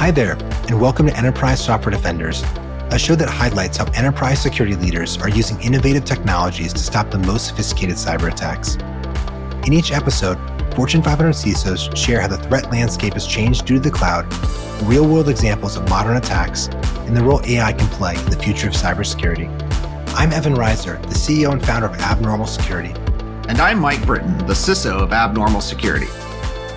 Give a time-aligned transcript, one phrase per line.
[0.00, 2.42] Hi there, and welcome to Enterprise Software Defenders,
[2.90, 7.18] a show that highlights how enterprise security leaders are using innovative technologies to stop the
[7.18, 8.76] most sophisticated cyber attacks.
[9.66, 10.38] In each episode,
[10.74, 14.24] Fortune 500 CISOs share how the threat landscape has changed due to the cloud,
[14.84, 16.68] real world examples of modern attacks,
[17.04, 19.50] and the role AI can play in the future of cybersecurity.
[20.14, 22.94] I'm Evan Reiser, the CEO and founder of Abnormal Security.
[23.50, 26.08] And I'm Mike Britton, the CISO of Abnormal Security.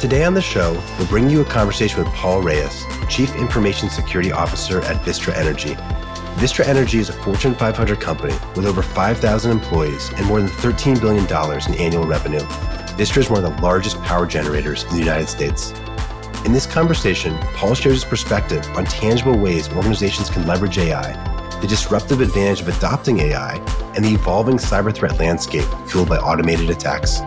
[0.03, 4.33] Today on the show, we'll bring you a conversation with Paul Reyes, Chief Information Security
[4.33, 5.75] Officer at Vistra Energy.
[6.35, 10.99] Vistra Energy is a Fortune 500 company with over 5,000 employees and more than $13
[10.99, 12.41] billion in annual revenue.
[12.97, 15.71] Vistra is one of the largest power generators in the United States.
[16.43, 21.13] In this conversation, Paul shares his perspective on tangible ways organizations can leverage AI,
[21.61, 23.55] the disruptive advantage of adopting AI,
[23.95, 27.21] and the evolving cyber threat landscape fueled by automated attacks.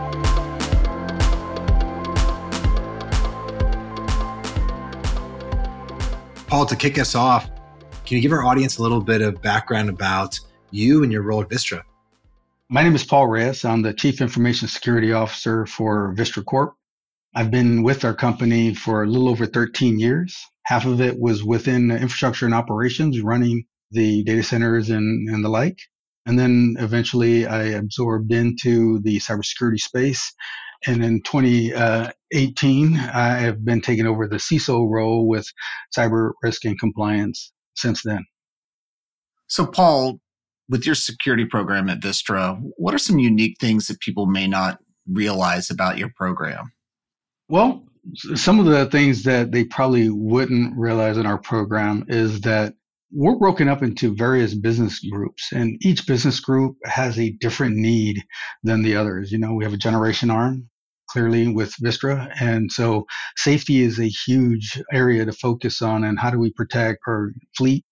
[6.56, 7.50] Paul, to kick us off,
[8.06, 11.42] can you give our audience a little bit of background about you and your role
[11.42, 11.82] at Vistra?
[12.70, 13.62] My name is Paul Reyes.
[13.62, 16.72] I'm the Chief Information Security Officer for Vistra Corp.
[17.34, 20.34] I've been with our company for a little over 13 years.
[20.64, 25.50] Half of it was within infrastructure and operations, running the data centers and, and the
[25.50, 25.78] like.
[26.24, 30.32] And then eventually I absorbed into the cybersecurity space.
[30.86, 35.50] And in 2018, I have been taking over the CISO role with
[35.96, 38.24] cyber risk and compliance since then.
[39.48, 40.20] So, Paul,
[40.68, 44.80] with your security program at Vistra, what are some unique things that people may not
[45.08, 46.72] realize about your program?
[47.48, 47.84] Well,
[48.34, 52.74] some of the things that they probably wouldn't realize in our program is that
[53.12, 58.22] we're broken up into various business groups and each business group has a different need
[58.62, 59.30] than the others.
[59.30, 60.68] You know, we have a generation arm
[61.10, 62.30] clearly with Vistra.
[62.40, 66.98] And so safety is a huge area to focus on and how do we protect
[67.06, 67.84] our fleet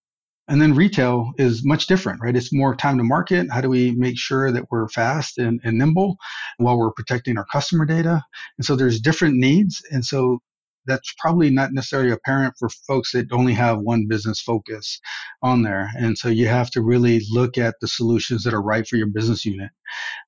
[0.48, 2.36] and then retail is much different, right?
[2.36, 3.46] It's more time to market.
[3.50, 6.16] How do we make sure that we're fast and, and nimble
[6.58, 8.22] while we're protecting our customer data?
[8.58, 9.82] And so there's different needs.
[9.90, 10.40] And so
[10.86, 15.00] that's probably not necessarily apparent for folks that only have one business focus
[15.42, 15.90] on there.
[15.96, 19.08] And so you have to really look at the solutions that are right for your
[19.08, 19.70] business unit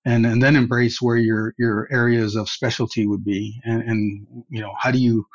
[0.04, 3.60] and, and then embrace where your, your areas of specialty would be.
[3.64, 5.26] And, and, you know, how do you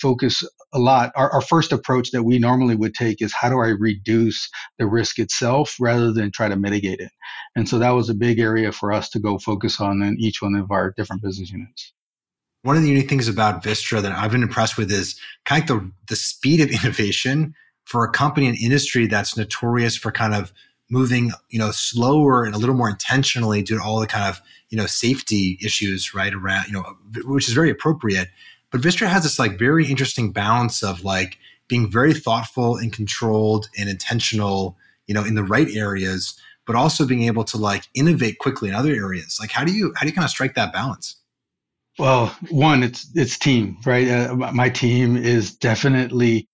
[0.00, 0.42] focus
[0.72, 1.12] a lot.
[1.14, 4.48] Our, our, first approach that we normally would take is how do I reduce
[4.78, 7.10] the risk itself rather than try to mitigate it.
[7.56, 10.40] And so that was a big area for us to go focus on in each
[10.40, 11.92] one of our different business units.
[12.62, 15.68] One of the unique things about Vistra that I've been impressed with is kind of
[15.68, 17.54] the, the speed of innovation
[17.84, 20.52] for a company and industry that's notorious for kind of
[20.90, 24.40] moving, you know, slower and a little more intentionally due to all the kind of,
[24.68, 26.84] you know, safety issues right around, you know,
[27.24, 28.28] which is very appropriate.
[28.70, 31.38] But Vistra has this like very interesting balance of like
[31.68, 34.76] being very thoughtful and controlled and intentional,
[35.06, 38.74] you know, in the right areas, but also being able to like innovate quickly in
[38.74, 39.38] other areas.
[39.40, 41.16] Like how do you how do you kind of strike that balance?
[42.00, 44.08] Well, one, it's it's team, right?
[44.08, 46.48] Uh, my team is definitely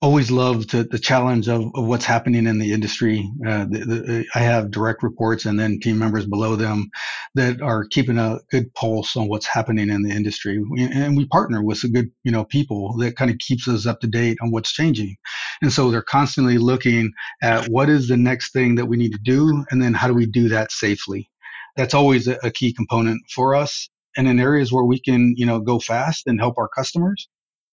[0.00, 3.30] always loved to, the challenge of, of what's happening in the industry.
[3.46, 6.88] Uh, the, the, I have direct reports and then team members below them
[7.34, 10.64] that are keeping a good pulse on what's happening in the industry.
[10.78, 14.00] And we partner with some good, you know, people that kind of keeps us up
[14.00, 15.16] to date on what's changing.
[15.60, 17.12] And so they're constantly looking
[17.42, 20.14] at what is the next thing that we need to do, and then how do
[20.14, 21.28] we do that safely.
[21.76, 23.90] That's always a, a key component for us.
[24.18, 27.28] And in areas where we can, you know, go fast and help our customers,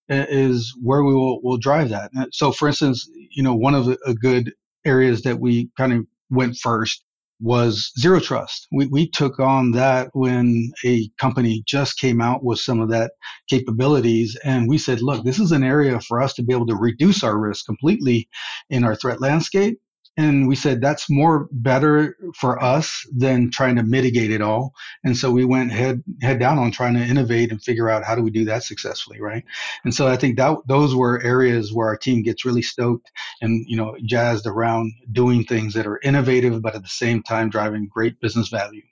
[0.07, 2.11] is where we will, will drive that.
[2.17, 4.53] Uh, so, for instance, you know, one of the good
[4.85, 7.03] areas that we kind of went first
[7.41, 8.67] was zero trust.
[8.71, 13.11] We, we took on that when a company just came out with some of that
[13.49, 14.37] capabilities.
[14.43, 17.23] And we said, look, this is an area for us to be able to reduce
[17.23, 18.29] our risk completely
[18.69, 19.79] in our threat landscape
[20.17, 24.73] and we said that's more better for us than trying to mitigate it all.
[25.03, 28.15] And so we went head head down on trying to innovate and figure out how
[28.15, 29.43] do we do that successfully right?
[29.83, 33.65] And so i think that those were areas where our team gets really stoked and
[33.67, 37.89] you know jazzed around doing things that are innovative but at the same time driving
[37.91, 38.83] great business value.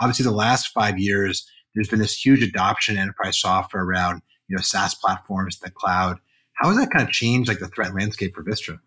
[0.00, 4.56] Obviously the last five years there's been this huge adoption in enterprise software around you
[4.56, 6.18] know saas platforms the cloud.
[6.54, 8.78] How has that kind of changed like the threat landscape for vistra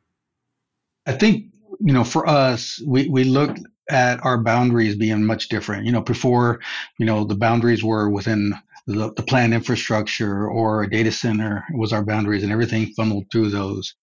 [1.05, 1.45] I think,
[1.79, 3.59] you know, for us, we, we looked
[3.89, 5.85] at our boundaries being much different.
[5.85, 6.59] You know, before,
[6.99, 8.53] you know, the boundaries were within
[8.87, 13.49] the, the planned infrastructure or a data center was our boundaries and everything funneled through
[13.49, 13.95] those.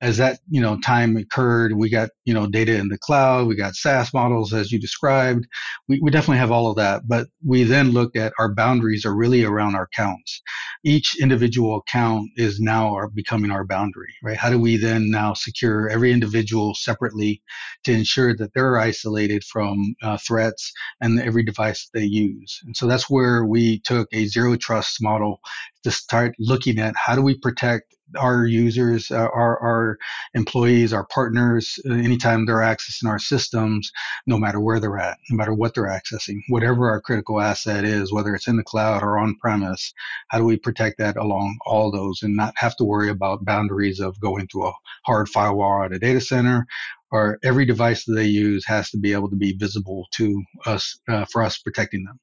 [0.00, 3.54] as that you know time occurred we got you know data in the cloud we
[3.56, 5.46] got saas models as you described
[5.88, 9.16] we, we definitely have all of that but we then looked at our boundaries are
[9.16, 10.42] really around our counts
[10.84, 14.36] each individual account is now our, becoming our boundary right?
[14.36, 17.42] How do we then now secure every individual separately
[17.84, 22.60] to ensure that they're isolated from uh, threats and every device they use?
[22.64, 25.40] And so that's where we took a zero trust model
[25.84, 29.98] to start looking at how do we protect our users, uh, our, our
[30.34, 33.90] employees, our partners, uh, anytime they're accessing our systems,
[34.26, 38.12] no matter where they're at, no matter what they're accessing, whatever our critical asset is,
[38.12, 39.92] whether it's in the cloud or on premise,
[40.28, 44.00] how do we protect that along all those and not have to worry about boundaries
[44.00, 44.72] of going to a
[45.04, 46.66] hard firewall at a data center
[47.10, 50.98] or every device that they use has to be able to be visible to us
[51.08, 52.18] uh, for us protecting them.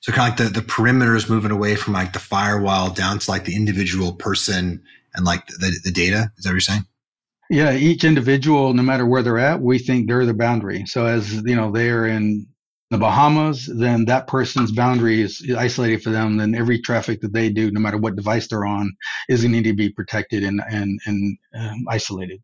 [0.00, 3.30] So kind of like the, the perimeters moving away from like the firewall down to
[3.30, 4.82] like the individual person
[5.14, 6.32] and like the, the data.
[6.38, 6.86] Is that what you're saying?
[7.50, 10.86] Yeah, each individual, no matter where they're at, we think they're the boundary.
[10.86, 12.46] So as you know, they're in
[12.90, 16.36] the Bahamas, then that person's boundary is isolated for them.
[16.36, 18.92] Then every traffic that they do, no matter what device they're on,
[19.28, 22.40] is going to need to be protected and and and um, isolated.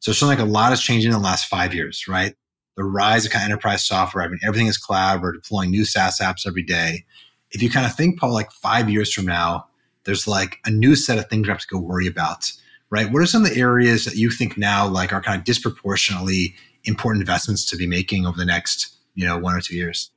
[0.00, 2.34] So it's like a lot has changed in the last five years, right?
[2.76, 4.22] The rise of kind of enterprise software.
[4.22, 5.22] I mean, everything is cloud.
[5.22, 7.04] We're deploying new SaaS apps every day.
[7.50, 9.66] If you kind of think, Paul, like five years from now,
[10.04, 12.52] there's like a new set of things you have to go worry about,
[12.90, 13.10] right?
[13.10, 16.54] What are some of the areas that you think now like are kind of disproportionately
[16.84, 20.10] important investments to be making over the next, you know, one or two years?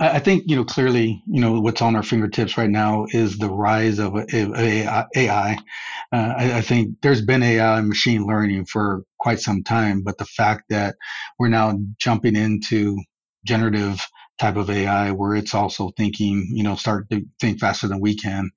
[0.00, 1.22] I think you know clearly.
[1.26, 5.58] You know what's on our fingertips right now is the rise of AI.
[6.12, 10.18] Uh, I, I, think there's been AI and machine learning for quite some time, but
[10.18, 10.96] the fact that
[11.38, 12.98] we're now jumping into
[13.44, 14.00] generative
[14.38, 18.16] type of AI where it's also thinking, you know, start to think faster than we
[18.16, 18.50] can.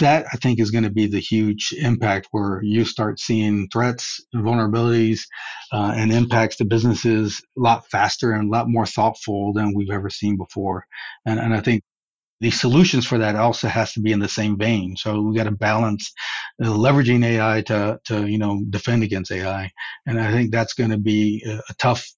[0.00, 4.24] That I think is going to be the huge impact where you start seeing threats
[4.34, 5.22] vulnerabilities
[5.72, 9.90] uh, and impacts to businesses a lot faster and a lot more thoughtful than we've
[9.90, 10.84] ever seen before.
[11.26, 11.82] And, and I think
[12.40, 14.96] the solutions for that also has to be in the same vein.
[14.96, 16.12] So we got to balance
[16.62, 19.70] uh, leveraging AI to, to, you know, defend against AI.
[20.06, 22.08] And I think that's going to be a, a tough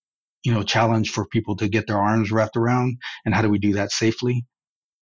[0.44, 3.58] you know challenge for people to get their arms wrapped around and how do we
[3.58, 4.44] do that safely?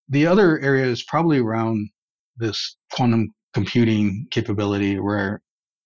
[0.09, 1.91] The other area is probably around
[2.37, 5.43] this quantum computing capability where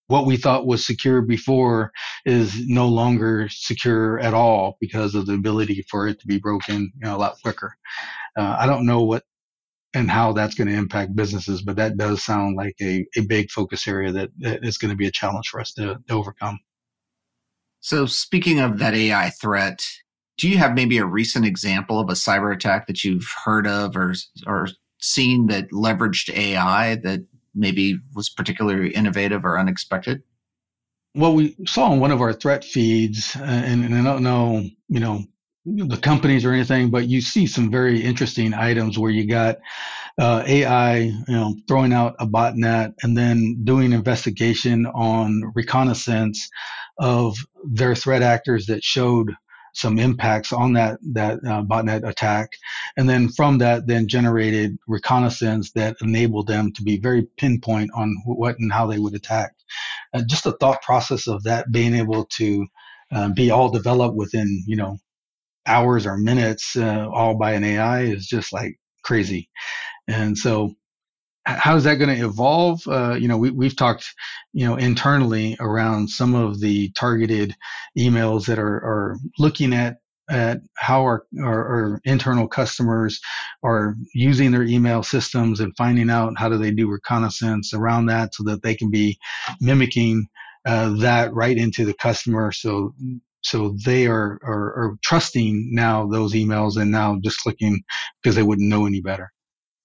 [0.07, 1.91] what we thought was secure before
[2.25, 6.91] is no longer secure at all because of the ability for it to be broken
[6.95, 7.73] you know, a lot quicker.
[8.37, 9.23] Uh, i don't know what
[9.93, 13.49] and how that's going to impact businesses but that does sound like a, a big
[13.51, 16.57] focus area that, that is going to be a challenge for us to, to overcome
[17.83, 19.85] so, speaking of that AI threat,
[20.37, 23.97] do you have maybe a recent example of a cyber attack that you've heard of
[23.97, 24.13] or
[24.47, 24.69] or
[25.01, 30.23] seen that leveraged AI that maybe was particularly innovative or unexpected?
[31.13, 34.63] Well, we saw in one of our threat feeds, uh, and, and I don't know,
[34.87, 35.25] you know,
[35.65, 39.57] the companies or anything, but you see some very interesting items where you got
[40.17, 46.49] uh, AI, you know, throwing out a botnet and then doing investigation on reconnaissance
[46.97, 49.33] of their threat actors that showed
[49.73, 52.49] some impacts on that that uh, botnet attack,
[52.95, 58.15] and then from that, then generated reconnaissance that enabled them to be very pinpoint on
[58.25, 59.53] what and how they would attack.
[60.13, 62.67] Uh, just the thought process of that being able to
[63.11, 64.97] uh, be all developed within you know
[65.65, 69.49] hours or minutes, uh, all by an AI, is just like crazy.
[70.07, 70.75] And so
[71.45, 72.81] how's that going to evolve?
[72.87, 74.05] Uh, you know, we, we've talked,
[74.53, 77.55] you know, internally around some of the targeted
[77.97, 79.97] emails that are, are looking at
[80.29, 83.19] at how our, our, our, internal customers
[83.61, 88.33] are using their email systems and finding out how do they do reconnaissance around that
[88.33, 89.17] so that they can be
[89.59, 90.25] mimicking
[90.65, 92.93] uh, that right into the customer so
[93.41, 97.83] so they are, are, are trusting now those emails and now just clicking
[98.21, 99.29] because they wouldn't know any better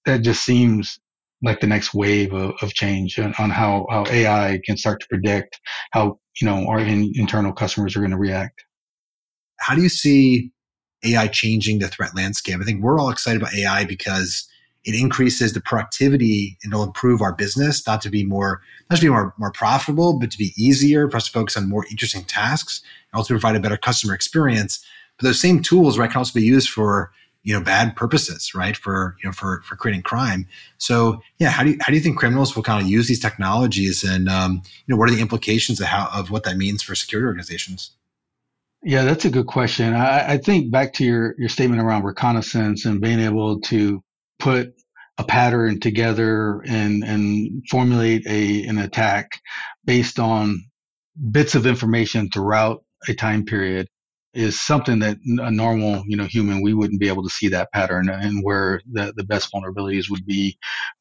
[0.05, 1.01] that just seems
[1.43, 5.07] like the next wave of, of change on, on, how, how AI can start to
[5.09, 5.61] predict
[5.93, 8.65] how, you know, our in, internal customers are going to react.
[9.61, 10.51] How do you see
[11.05, 12.59] AI changing the threat landscape?
[12.61, 14.49] I think we're all excited about AI because
[14.85, 19.03] it increases the productivity and it'll improve our business, not to be more, not to
[19.03, 22.25] be more, more profitable, but to be easier for us to focus on more interesting
[22.25, 24.85] tasks and also provide a better customer experience.
[25.19, 28.77] But those same tools, right, can also be used for you know bad purposes right
[28.77, 30.47] for you know for for creating crime.
[30.79, 33.21] So yeah how do you how do you think criminals will kind of use these
[33.21, 36.83] technologies and um, you know what are the implications of how of what that means
[36.83, 37.93] for security organizations?
[38.83, 39.95] Yeah that's a good question.
[39.95, 44.03] I, I think back to your your statement around reconnaissance and being able to
[44.39, 44.75] put
[45.19, 49.41] a pattern together and and formulate a an attack
[49.85, 50.65] based on
[51.31, 53.89] bits of information throughout a time period
[54.39, 57.73] is something that a normal you know human we wouldn't be able to see that
[57.73, 60.57] pattern and where the, the best vulnerabilities would be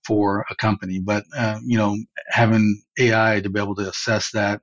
[0.05, 1.95] for a company but uh, you know
[2.29, 4.61] having ai to be able to assess that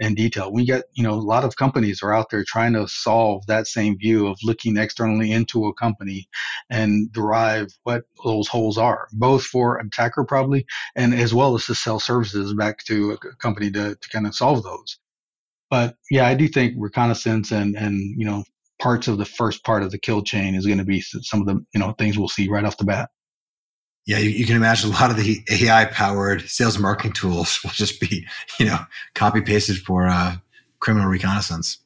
[0.00, 0.50] in detail.
[0.50, 3.66] We get, you know, a lot of companies are out there trying to solve that
[3.66, 6.26] same view of looking externally into a company
[6.70, 10.64] and derive what those holes are, both for attacker probably
[10.96, 14.34] and as well as to sell services back to a company to, to kind of
[14.34, 14.98] solve those.
[15.70, 18.44] But yeah, I do think reconnaissance and, and, you know,
[18.80, 21.46] parts of the first part of the kill chain is going to be some of
[21.46, 23.10] the, you know, things we'll see right off the bat
[24.06, 27.60] yeah, you, you, can imagine a lot of the AI powered sales and marketing tools
[27.64, 28.26] will just be,
[28.58, 28.78] you know,
[29.14, 30.36] copy pasted for uh,
[30.80, 31.78] criminal reconnaissance.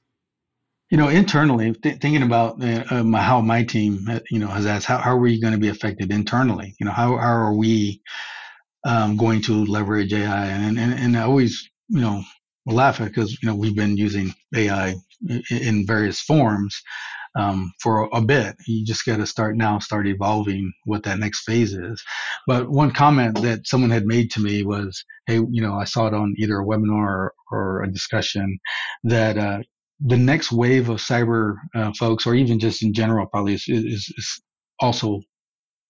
[0.91, 4.67] You know, internally, th- thinking about uh, um, how my team, uh, you know, has
[4.67, 6.75] asked, how, how are we going to be affected internally?
[6.79, 8.01] You know, how, how are we
[8.85, 10.47] um, going to leverage AI?
[10.47, 12.23] And, and, and I always, you know,
[12.67, 14.95] laugh at because, you know, we've been using AI
[15.51, 16.81] in various forms
[17.37, 18.57] um, for a bit.
[18.67, 22.03] You just got to start now, start evolving what that next phase is.
[22.47, 26.07] But one comment that someone had made to me was, "Hey, you know, I saw
[26.07, 28.59] it on either a webinar or, or a discussion
[29.05, 29.59] that." Uh,
[30.01, 34.13] the next wave of cyber uh, folks, or even just in general, probably is, is,
[34.19, 34.43] is
[34.81, 35.21] also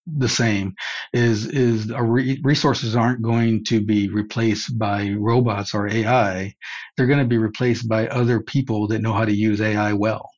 [0.07, 0.75] the same
[1.13, 6.53] is is re- resources aren't going to be replaced by robots or AI
[6.97, 10.29] they're going to be replaced by other people that know how to use AI well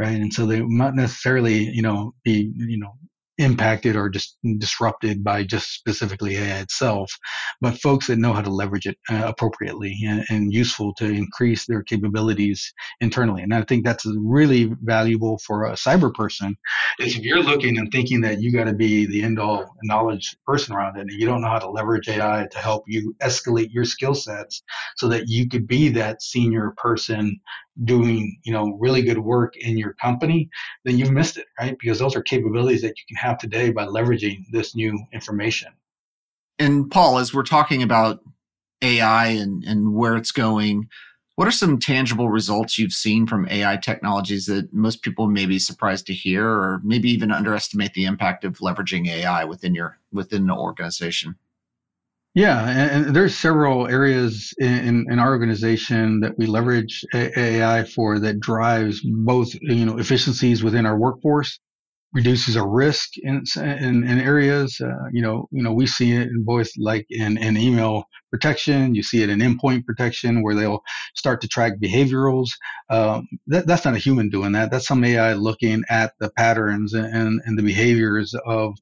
[0.00, 0.20] right?
[0.20, 2.94] And so they might necessarily, you know, be, you know,
[3.38, 7.12] impacted or just disrupted by just specifically AI itself,
[7.60, 11.66] but folks that know how to leverage it uh, appropriately and, and, useful to increase
[11.66, 13.42] their capabilities internally.
[13.42, 16.56] And I think that's really valuable for a cyber person.
[16.98, 20.36] Is if you're looking and thinking that you got to be the end all knowledge
[20.46, 23.68] person around it, and you don't know how to leverage AI to help you escalate
[23.70, 24.62] your skill sets
[24.96, 27.38] so that you could be that senior person
[27.84, 30.48] doing you know really good work in your company
[30.84, 33.86] then you've missed it right because those are capabilities that you can have today by
[33.86, 35.72] leveraging this new information.
[36.58, 38.20] And paul as we're talking about
[38.82, 40.88] ai and, and where it's going
[41.38, 45.58] what are some tangible results you've seen from ai technologies that most people may be
[45.58, 50.46] surprised to hear or maybe even underestimate the impact of leveraging ai within your within
[50.46, 51.36] the organization?
[52.34, 58.18] Yeah, and, and there's several areas in, in our organization that we leverage AI for
[58.18, 61.58] that drives both you know efficiencies within our workforce,
[62.12, 64.80] reduces our risk in in, in areas.
[64.80, 68.94] Uh, you know, you know we see it in both like in, in email protection.
[68.94, 70.82] You see it in endpoint protection where they'll
[71.14, 72.48] start to track behaviorals.
[72.90, 74.70] Um, that, that's not a human doing that.
[74.70, 78.74] That's some AI looking at the patterns and, and the behaviors of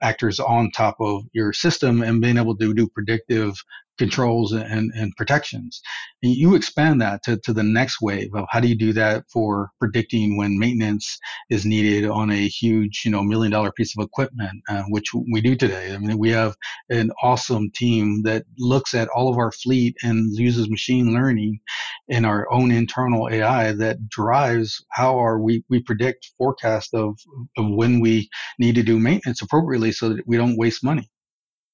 [0.00, 3.54] actors on top of your system and being able to do predictive
[3.98, 5.82] controls and, and protections.
[6.22, 9.24] And you expand that to, to the next wave of how do you do that
[9.30, 11.18] for predicting when maintenance
[11.50, 15.40] is needed on a huge, you know, million dollar piece of equipment, uh, which we
[15.40, 15.92] do today.
[15.92, 16.56] I mean, we have
[16.88, 18.44] an awesome team that
[18.88, 21.60] looks at all of our fleet and uses machine learning
[22.08, 27.18] and our own internal AI that drives how are we, we predict forecast of,
[27.56, 28.28] of when we
[28.58, 31.08] need to do maintenance appropriately so that we don't waste money.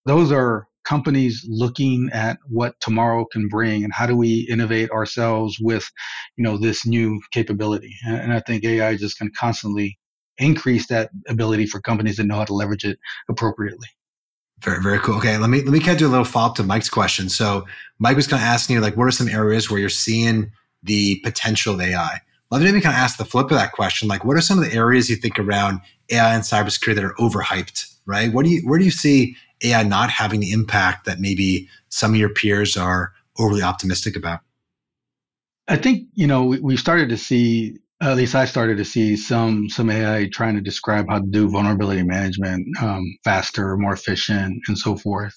[0.06, 5.56] Those are companies looking at what tomorrow can bring and how do we innovate ourselves
[5.58, 5.90] with
[6.36, 9.98] you know this new capability and, i think ai just can constantly
[10.36, 12.98] increase that ability for companies that know how to leverage it
[13.30, 13.88] appropriately
[14.60, 15.16] very very cool.
[15.16, 17.28] Okay let me let me kind of do a little follow-up to mike's question.
[17.28, 17.66] So
[17.98, 20.50] mike was kind of asking you like what are some areas where you're seeing
[20.82, 22.20] the potential of ai
[22.50, 24.64] let me kind of ask the flip of that question like what are some of
[24.64, 25.80] the areas you think around
[26.10, 28.32] ai and cybersecurity that are overhyped right?
[28.32, 32.12] What do you where do you see AI not having the impact that maybe some
[32.12, 34.40] of your peers are overly optimistic about?
[35.68, 39.16] I think you know we, we started to see at least I started to see
[39.16, 44.62] some some AI trying to describe how to do vulnerability management um, faster, more efficient,
[44.68, 45.34] and so forth.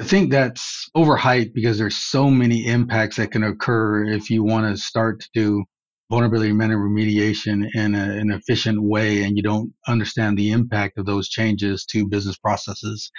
[0.00, 4.74] I think that's overhyped because there's so many impacts that can occur if you want
[4.74, 5.64] to start to do
[6.10, 11.06] vulnerability management remediation in a, an efficient way and you don't understand the impact of
[11.06, 13.12] those changes to business processes.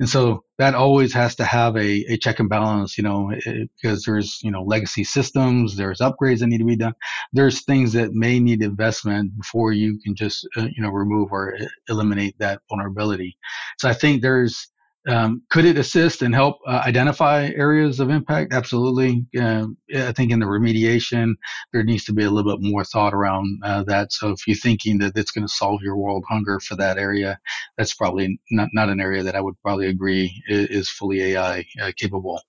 [0.00, 3.68] And so that always has to have a, a check and balance, you know, it,
[3.76, 6.94] because there's, you know, legacy systems, there's upgrades that need to be done.
[7.32, 11.56] There's things that may need investment before you can just, uh, you know, remove or
[11.88, 13.36] eliminate that vulnerability.
[13.78, 14.68] So I think there's,
[15.06, 18.52] Um, could it assist and help uh, identify areas of impact?
[18.52, 19.24] Absolutely.
[19.40, 21.34] Um, I think in the remediation,
[21.72, 24.12] there needs to be a little bit more thought around uh, that.
[24.12, 27.38] So if you're thinking that it's going to solve your world hunger for that area,
[27.78, 31.64] that's probably not, not an area that I would probably agree is, is fully AI
[31.80, 32.42] uh, capable.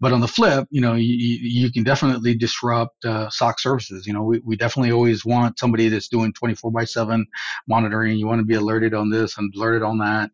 [0.00, 4.06] But on the flip, you know, you, you can definitely disrupt uh, SOC services.
[4.06, 7.26] You know, we, we definitely always want somebody that's doing 24 by 7
[7.68, 8.16] monitoring.
[8.16, 10.30] You want to be alerted on this and alerted on that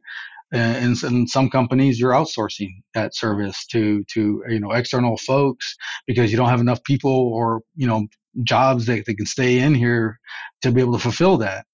[0.52, 6.30] and in some companies you're outsourcing that service to to you know external folks because
[6.30, 8.06] you don't have enough people or you know
[8.42, 10.18] jobs that, that can stay in here
[10.62, 11.64] to be able to fulfill that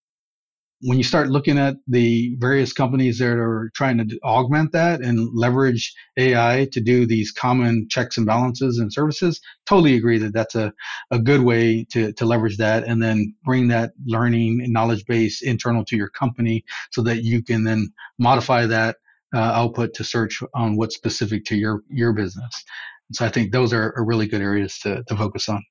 [0.82, 5.28] when you start looking at the various companies that are trying to augment that and
[5.34, 10.54] leverage AI to do these common checks and balances and services, totally agree that that's
[10.54, 10.72] a,
[11.10, 15.42] a good way to, to leverage that and then bring that learning and knowledge base
[15.42, 18.96] internal to your company so that you can then modify that
[19.34, 22.64] uh, output to search on what's specific to your, your business.
[23.10, 25.62] And so I think those are, are really good areas to, to focus on.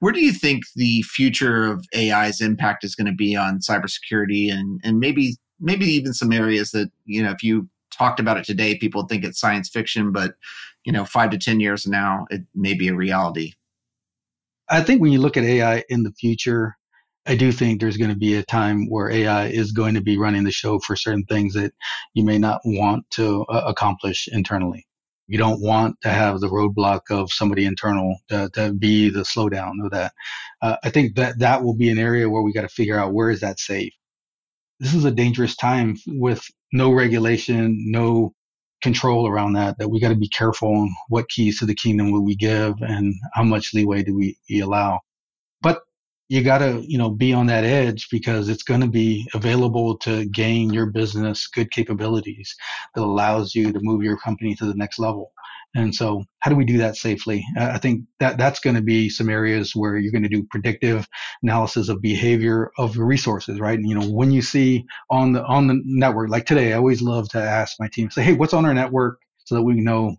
[0.00, 4.52] Where do you think the future of AI's impact is going to be on cybersecurity
[4.52, 8.44] and, and maybe maybe even some areas that, you know, if you talked about it
[8.44, 10.34] today, people think it's science fiction, but
[10.84, 13.52] you know, five to ten years now, it may be a reality.
[14.68, 16.76] I think when you look at AI in the future,
[17.26, 20.16] I do think there's going to be a time where AI is going to be
[20.16, 21.72] running the show for certain things that
[22.14, 24.86] you may not want to uh, accomplish internally.
[25.28, 29.84] You don't want to have the roadblock of somebody internal to, to be the slowdown
[29.84, 30.12] of that.
[30.62, 33.12] Uh, I think that that will be an area where we got to figure out
[33.12, 33.92] where is that safe.
[34.78, 36.42] This is a dangerous time with
[36.72, 38.34] no regulation, no
[38.82, 39.78] control around that.
[39.78, 42.74] That we got to be careful on what keys to the kingdom will we give
[42.80, 45.00] and how much leeway do we, we allow.
[46.28, 49.96] You got to you know be on that edge because it's going to be available
[49.98, 52.54] to gain your business good capabilities
[52.94, 55.32] that allows you to move your company to the next level.
[55.74, 57.44] And so how do we do that safely?
[57.58, 61.06] I think that that's going to be some areas where you're going to do predictive
[61.42, 63.78] analysis of behavior of resources right?
[63.78, 67.02] And you know when you see on the on the network like today i always
[67.02, 70.16] love to ask my team say hey what's on our network so that we know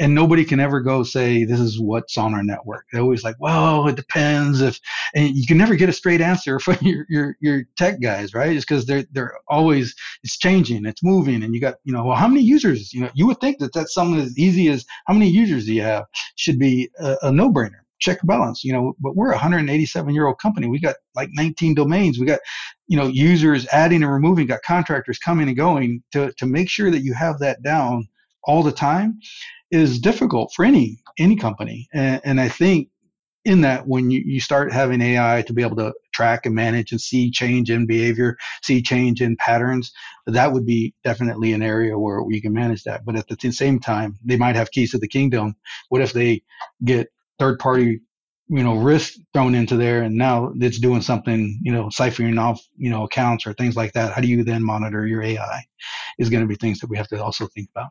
[0.00, 2.86] and nobody can ever go say this is what's on our network.
[2.92, 4.78] They're always like, well, it depends if,
[5.14, 8.54] and you can never get a straight answer from your your, your tech guys, right?
[8.54, 12.16] It's because they're they're always it's changing, it's moving, and you got you know, well,
[12.16, 12.92] how many users?
[12.92, 15.74] You know, you would think that that's something as easy as how many users do
[15.74, 16.04] you have
[16.36, 17.80] should be a, a no brainer.
[18.00, 20.68] Check balance, you know, but we're a 187 year old company.
[20.68, 22.20] We got like 19 domains.
[22.20, 22.38] We got,
[22.86, 26.92] you know, users adding and removing, got contractors coming and going to, to make sure
[26.92, 28.06] that you have that down
[28.48, 29.20] all the time
[29.70, 31.88] is difficult for any any company.
[31.92, 32.88] And, and I think
[33.44, 36.92] in that when you, you start having AI to be able to track and manage
[36.92, 39.92] and see change in behavior, see change in patterns,
[40.26, 43.04] that would be definitely an area where we can manage that.
[43.04, 45.54] But at the same time, they might have keys to the kingdom.
[45.88, 46.42] What if they
[46.84, 47.08] get
[47.38, 48.00] third party,
[48.48, 52.60] you know, risk thrown into there and now it's doing something, you know, siphoning off,
[52.76, 54.12] you know, accounts or things like that?
[54.12, 55.64] How do you then monitor your AI?
[56.18, 57.90] Is going to be things that we have to also think about.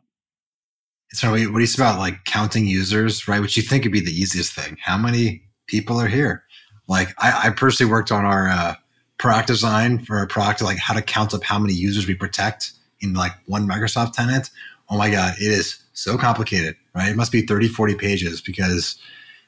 [1.12, 3.40] So what say about like counting users, right?
[3.40, 4.76] Which you think would be the easiest thing.
[4.80, 6.44] How many people are here?
[6.86, 8.74] Like I, I personally worked on our uh,
[9.18, 12.72] product design for a product, like how to count up how many users we protect
[13.00, 14.50] in like one Microsoft tenant.
[14.90, 17.10] Oh my God, it is so complicated, right?
[17.10, 18.98] It must be 30, 40 pages because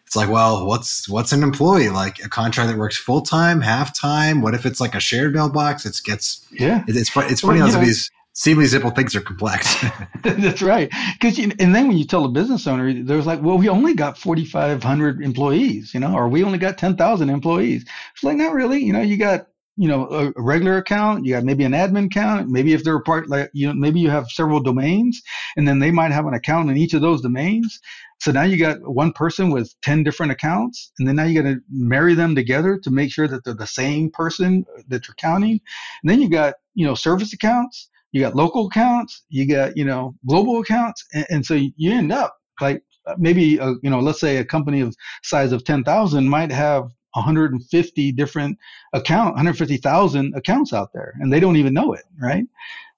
[0.07, 1.89] it's like, well, what's what's an employee?
[1.89, 4.43] Like a contract that works full time, half time?
[4.43, 5.87] What if it's like a shared mailbox?
[5.87, 6.85] It gets yeah.
[6.89, 9.85] It, it's it's funny well, how these seemingly simple things are complex.
[10.23, 10.91] That's right.
[11.15, 14.19] Because and then when you tell a business owner, there's like, well, we only got
[14.19, 17.85] 4,500 employees, you know, or we only got 10,000 employees.
[18.15, 18.83] It's like not really.
[18.83, 22.51] You know, you got you know a, regular account you got maybe an admin account
[22.51, 25.23] maybe if they're a part like you know maybe you have several domains
[25.57, 27.81] and then they might have an account in each of those domains
[28.21, 31.49] so now you got one person with 10 different accounts and then now you got
[31.49, 35.61] to marry them together to make sure that they're the same person that you're counting
[36.03, 39.85] and then you got you know service accounts you got local accounts, you got you
[39.85, 42.83] know global accounts, and, and so you end up like
[43.19, 48.13] maybe a, you know let's say a company of size of 10,000 might have 150
[48.13, 48.57] different
[48.93, 52.45] account 150,000 accounts out there and they don't even know it right?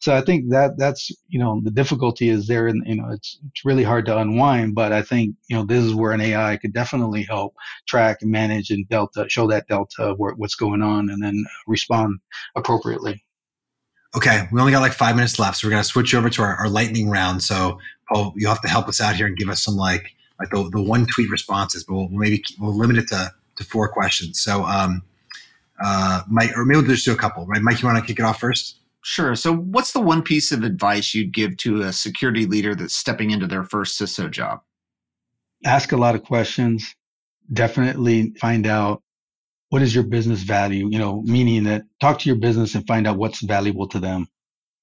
[0.00, 3.38] So i think that that's you know the difficulty is there and you know it's
[3.48, 6.56] it's really hard to unwind but i think you know this is where an ai
[6.56, 7.54] could definitely help
[7.86, 12.18] track and manage and delta show that delta what's going on and then respond
[12.56, 13.22] appropriately
[14.14, 16.54] Okay, we only got like five minutes left, so we're gonna switch over to our,
[16.56, 17.42] our lightning round.
[17.42, 20.50] So, Paul, you have to help us out here and give us some like like
[20.50, 23.88] the, the one tweet responses, but we'll, we'll maybe we'll limit it to, to four
[23.88, 24.40] questions.
[24.40, 25.02] So, um,
[25.82, 27.62] uh, Mike, or maybe we'll just do a couple, right?
[27.62, 28.76] Mike, you want to kick it off first?
[29.02, 29.34] Sure.
[29.34, 33.30] So, what's the one piece of advice you'd give to a security leader that's stepping
[33.30, 34.60] into their first CISO job?
[35.64, 36.94] Ask a lot of questions.
[37.52, 39.01] Definitely find out
[39.72, 43.06] what is your business value, you know, meaning that talk to your business and find
[43.06, 44.26] out what's valuable to them.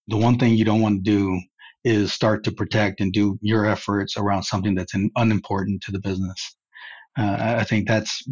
[0.08, 1.40] The one thing you don't want to do
[1.84, 6.56] is start to protect and do your efforts around something that's unimportant to the business.
[7.16, 8.28] Uh, I think that's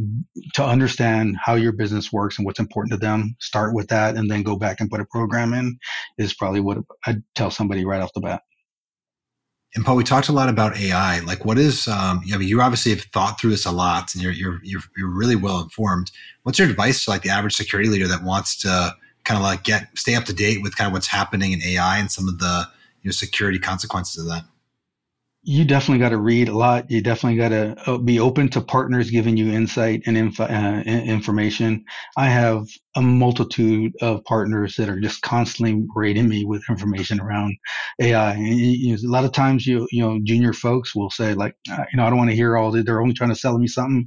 [0.55, 3.35] to understand how your business works and what's important to them.
[3.39, 5.77] Start with that, and then go back and put a program in.
[6.17, 8.41] Is probably what I'd tell somebody right off the bat.
[9.77, 11.19] And Paul, we talked a lot about AI.
[11.19, 11.87] Like, what is?
[11.87, 14.81] Um, I mean, you obviously have thought through this a lot, and you're you're you're,
[14.97, 16.09] you're really well informed.
[16.41, 19.63] What's your advice to like the average security leader that wants to kind of like
[19.63, 22.39] get stay up to date with kind of what's happening in AI and some of
[22.39, 22.67] the
[23.03, 24.45] you know security consequences of that?
[25.49, 26.91] You definitely got to read a lot.
[26.91, 30.81] You definitely got to uh, be open to partners giving you insight and info, uh,
[30.85, 31.85] information.
[32.17, 37.55] I have a multitude of partners that are just constantly rating me with information around
[38.01, 38.33] AI.
[38.33, 41.85] And you a lot of times, you you know, junior folks will say like, uh,
[41.93, 42.85] you know, I don't want to hear all that.
[42.85, 44.05] They're only trying to sell me something.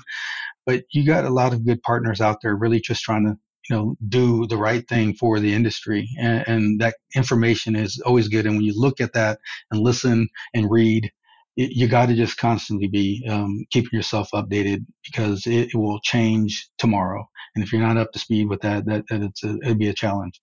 [0.67, 3.39] But you got a lot of good partners out there, really just trying to
[3.71, 8.27] you know do the right thing for the industry and, and, that information is always
[8.27, 9.39] good and when you look at that
[9.71, 11.11] and listen and read
[11.57, 16.69] you got to just constantly be um, keeping yourself updated because it, it, will change
[16.79, 17.29] tomorrow.
[17.55, 19.89] And if you're not up to speed with that, that, that it's a, it'd be
[19.89, 20.41] a challenge.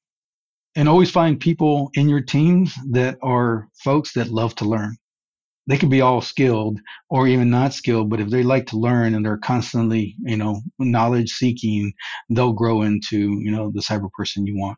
[0.75, 4.95] And always find people in your teams that are folks that love to learn.
[5.65, 9.15] They could be all skilled or even not skilled, but if they like to learn
[9.15, 11.91] and they're constantly, you know, knowledge seeking,
[12.29, 14.77] they'll grow into, you know, the cyber person you want.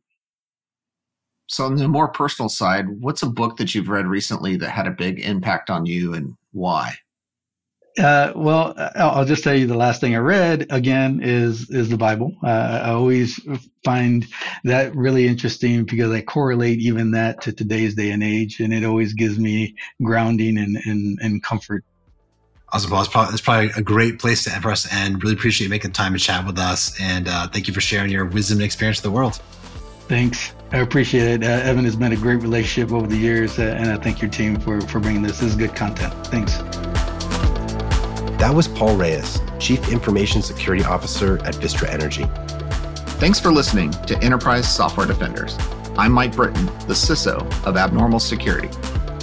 [1.49, 4.85] So, on the more personal side, what's a book that you've read recently that had
[4.85, 6.93] a big impact on you and why?
[7.97, 11.97] Uh, well, I'll just tell you the last thing I read again is is the
[11.97, 12.37] Bible.
[12.43, 13.39] Uh, I always
[13.83, 14.27] find
[14.63, 18.85] that really interesting because I correlate even that to today's day and age, and it
[18.85, 21.83] always gives me grounding and and, and comfort.
[22.71, 23.01] Awesome, Paul.
[23.01, 25.23] It's probably, it's probably a great place to, for us to end.
[25.23, 28.11] Really appreciate you making time to chat with us, and uh, thank you for sharing
[28.11, 29.41] your wisdom and experience with the world.
[30.07, 30.53] Thanks.
[30.71, 31.43] I appreciate it.
[31.43, 34.29] Uh, Evan has been a great relationship over the years, uh, and I thank your
[34.29, 35.39] team for, for bringing this.
[35.39, 36.13] This is good content.
[36.27, 36.57] Thanks.
[38.37, 42.25] That was Paul Reyes, Chief Information Security Officer at Vistra Energy.
[43.19, 45.57] Thanks for listening to Enterprise Software Defenders.
[45.97, 48.69] I'm Mike Britton, the CISO of Abnormal Security.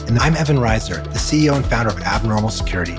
[0.08, 2.98] And I'm Evan Reiser, the CEO and founder of Abnormal Security.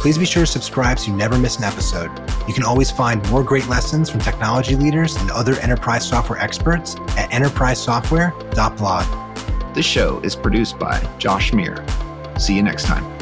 [0.00, 2.10] Please be sure to subscribe so you never miss an episode.
[2.46, 6.94] You can always find more great lessons from technology leaders and other enterprise software experts
[7.16, 9.74] at enterprisesoftware.blog.
[9.74, 11.84] This show is produced by Josh Meir.
[12.38, 13.17] See you next time.